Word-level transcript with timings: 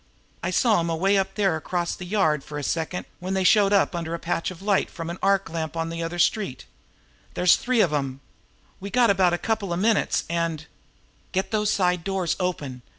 I 0.41 0.49
saw 0.49 0.79
'em 0.79 0.87
sway 0.87 1.15
up 1.15 1.35
there 1.35 1.55
across 1.55 1.93
the 1.93 2.07
yard 2.07 2.43
for 2.43 2.57
a 2.57 2.63
second 2.63 3.05
when 3.19 3.35
they 3.35 3.43
showed 3.43 3.71
up 3.71 3.93
under 3.93 4.15
a 4.15 4.19
patch 4.19 4.49
of 4.49 4.63
light 4.63 4.89
from 4.89 5.11
an 5.11 5.19
arc 5.21 5.47
lamp 5.51 5.77
on 5.77 5.89
the 5.91 6.01
other 6.01 6.17
street. 6.17 6.65
There's 7.35 7.55
three 7.55 7.81
of 7.81 7.93
'em. 7.93 8.19
We 8.79 8.89
got 8.89 9.11
about 9.11 9.33
a 9.33 9.37
couple 9.37 9.71
of 9.71 9.79
minutes, 9.79 10.23
and" 10.27 10.65
"Get 11.33 11.51
those 11.51 11.69
side 11.71 12.03
doors 12.03 12.35
open! 12.39 12.81